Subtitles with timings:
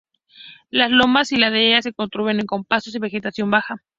[0.71, 3.83] Las lomas y laderas se cubren con pastos y vegetación baja.